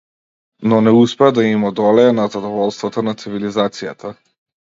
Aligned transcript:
Но 0.69 0.77
не 0.87 0.93
успеа 1.01 1.27
да 1.39 1.43
им 1.49 1.65
одолее 1.69 2.15
на 2.21 2.25
задоволствата 2.37 3.05
на 3.09 3.15
цивилизацијата. 3.25 4.15